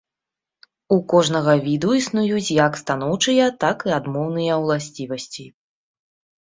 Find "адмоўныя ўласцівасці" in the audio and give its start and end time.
4.01-5.51